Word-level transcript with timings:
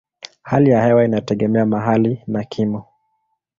Hali 0.41 0.69
ya 0.69 0.85
hewa 0.85 1.05
inategemea 1.05 1.65
mahali 1.65 2.21
na 2.27 2.43
kimo. 2.43 2.85